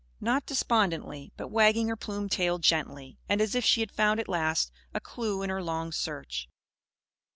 [0.19, 4.27] Not despondently; but wagging her plumed tail gently, and as if she had found at
[4.27, 6.49] last a clue in her long search.